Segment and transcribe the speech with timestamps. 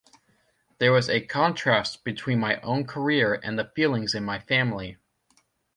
[0.79, 4.97] There was a contrast between my own career and the feelings in my family.